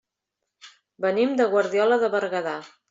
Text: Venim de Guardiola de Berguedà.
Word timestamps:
Venim 1.07 1.37
de 1.43 1.49
Guardiola 1.55 2.03
de 2.07 2.13
Berguedà. 2.19 2.61